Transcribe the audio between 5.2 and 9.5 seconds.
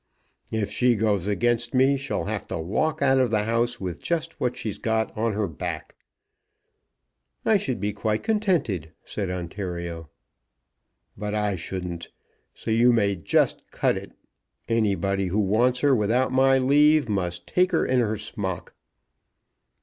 her back." "I should be quite contented," said